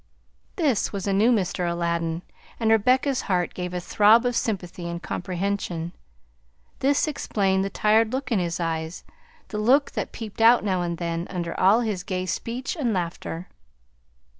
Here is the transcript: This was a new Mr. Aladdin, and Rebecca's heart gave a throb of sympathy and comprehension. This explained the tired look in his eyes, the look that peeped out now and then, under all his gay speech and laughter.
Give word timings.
This 0.55 0.91
was 0.91 1.05
a 1.05 1.13
new 1.13 1.31
Mr. 1.31 1.71
Aladdin, 1.71 2.23
and 2.59 2.71
Rebecca's 2.71 3.21
heart 3.29 3.53
gave 3.53 3.71
a 3.71 3.79
throb 3.79 4.25
of 4.25 4.35
sympathy 4.35 4.89
and 4.89 4.99
comprehension. 4.99 5.91
This 6.79 7.07
explained 7.07 7.63
the 7.63 7.69
tired 7.69 8.11
look 8.11 8.31
in 8.31 8.39
his 8.39 8.59
eyes, 8.59 9.03
the 9.49 9.59
look 9.59 9.91
that 9.91 10.11
peeped 10.11 10.41
out 10.41 10.63
now 10.63 10.81
and 10.81 10.97
then, 10.97 11.27
under 11.29 11.53
all 11.59 11.81
his 11.81 12.01
gay 12.01 12.25
speech 12.25 12.75
and 12.75 12.93
laughter. 12.93 13.47